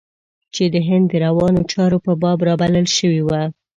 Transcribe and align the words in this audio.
چې 0.53 0.63
د 0.73 0.75
هند 0.87 1.05
د 1.09 1.13
روانو 1.25 1.61
چارو 1.71 1.97
په 2.05 2.11
باب 2.21 2.39
رابلل 2.47 2.87
شوی 2.97 3.21
و. 3.23 3.29